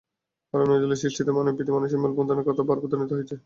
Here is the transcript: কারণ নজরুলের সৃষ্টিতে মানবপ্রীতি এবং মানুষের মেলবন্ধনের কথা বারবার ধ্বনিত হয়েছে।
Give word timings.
কারণ 0.53 0.65
নজরুলের 0.71 1.01
সৃষ্টিতে 1.01 1.31
মানবপ্রীতি 1.31 1.69
এবং 1.69 1.77
মানুষের 1.77 2.01
মেলবন্ধনের 2.03 2.47
কথা 2.47 2.63
বারবার 2.69 2.89
ধ্বনিত 2.91 3.11
হয়েছে। 3.13 3.35